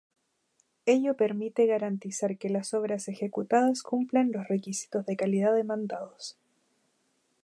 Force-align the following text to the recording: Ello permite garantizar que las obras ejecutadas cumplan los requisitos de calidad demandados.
Ello 0.87 1.15
permite 1.15 1.67
garantizar 1.67 2.39
que 2.39 2.49
las 2.49 2.73
obras 2.73 3.07
ejecutadas 3.07 3.83
cumplan 3.83 4.31
los 4.31 4.47
requisitos 4.47 5.05
de 5.05 5.15
calidad 5.15 5.53
demandados. 5.53 6.39